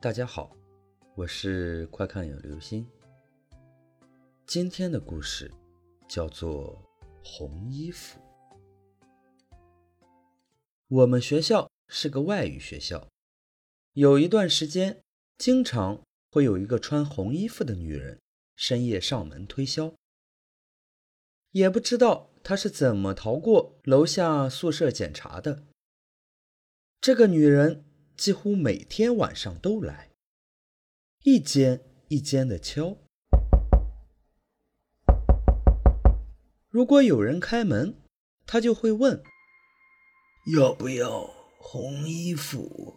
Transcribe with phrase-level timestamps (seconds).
[0.00, 0.56] 大家好，
[1.16, 2.86] 我是快看有流星。
[4.46, 5.50] 今天的故事
[6.06, 6.80] 叫做
[7.24, 8.20] 《红衣服》。
[10.86, 13.08] 我们学校是个外语学校，
[13.94, 15.02] 有一段时间，
[15.36, 18.20] 经常会有一个穿红衣服的女人
[18.54, 19.92] 深夜上门推销。
[21.50, 25.64] 也不知道她是怎么逃过楼下宿舍检查的。
[27.00, 27.84] 这个女人
[28.18, 30.10] 几乎每天晚上都来，
[31.22, 32.98] 一间一间的敲。
[36.68, 37.94] 如果有人开门，
[38.44, 39.22] 他就会问
[40.52, 42.96] ：“要不要红衣服？”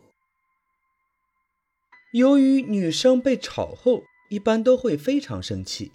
[2.13, 4.01] 由于女生被吵后，
[4.31, 5.91] 一般都会非常生气，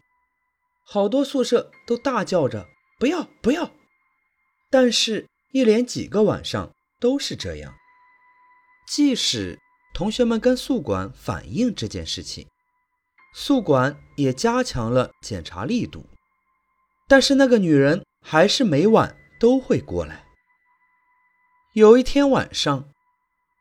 [0.84, 2.69] 好多宿舍都大叫着
[3.01, 3.73] “不要不要”，
[4.70, 7.75] 但是，一连几个晚上都是这样。
[8.87, 9.59] 即使
[9.93, 12.47] 同学们跟宿管反映这件事情，
[13.35, 16.06] 宿管也加强了检查力度，
[17.09, 20.25] 但是那个女人还是每晚都会过来。
[21.75, 22.89] 有一天晚上，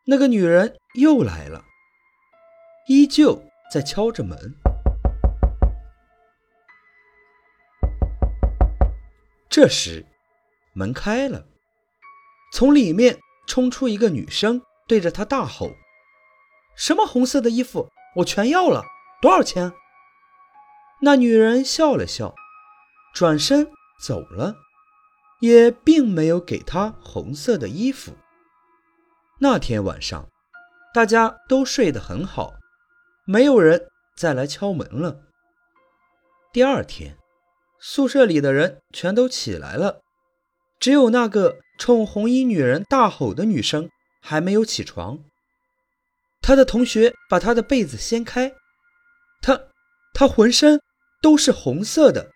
[0.05, 1.65] 那个女人又来了，
[2.87, 4.55] 依旧在敲着门。
[9.49, 10.05] 这时，
[10.73, 11.45] 门开了，
[12.53, 13.17] 从里面
[13.47, 14.61] 冲出一个女生。
[14.87, 15.71] 对着他大吼
[16.75, 18.83] ：“什么红色的衣服，我全要了！
[19.21, 19.71] 多少钱？”
[21.01, 22.33] 那女人笑了笑，
[23.13, 23.67] 转身
[24.01, 24.55] 走了，
[25.39, 28.13] 也并没有给他红色的衣服。
[29.39, 30.29] 那天晚上，
[30.93, 32.53] 大家都睡得很好，
[33.25, 35.21] 没有人再来敲门了。
[36.53, 37.17] 第二天，
[37.79, 40.01] 宿舍里的人全都起来了，
[40.79, 43.89] 只有那个冲红衣女人大吼的女生。
[44.27, 45.23] 还没有起床，
[46.41, 48.51] 他的同学把他的被子掀开，
[49.39, 49.67] 他
[50.15, 50.81] 他浑身
[51.21, 52.31] 都是红色的，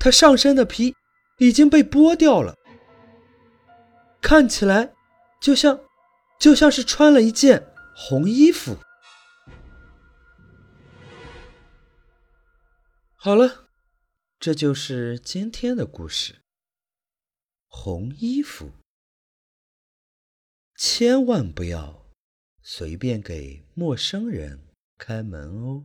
[0.00, 0.96] 他上身的皮
[1.38, 2.56] 已经被剥掉了，
[4.20, 4.92] 看起来
[5.40, 5.78] 就像
[6.40, 8.76] 就像是穿了一件红衣服。
[13.14, 13.68] 好了，
[14.40, 16.42] 这就是今天的故事。
[17.68, 18.72] 红衣服。
[20.94, 22.04] 千万不要
[22.62, 24.60] 随便给陌生人
[24.98, 25.84] 开门哦。